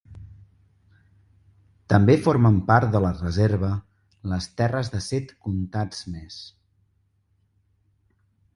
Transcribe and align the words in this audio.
També 1.93 2.15
formen 2.27 2.57
part 2.71 2.89
de 2.95 3.01
la 3.05 3.11
reserva 3.19 3.69
les 4.33 4.49
terres 4.61 4.91
de 4.97 5.03
set 5.11 5.37
comtats 5.45 6.03
més. 6.17 6.41